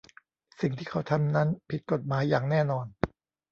[0.61, 2.85] สิ่งที่เขาทำนั้นผิดกฎหมายอย่างแน่นอน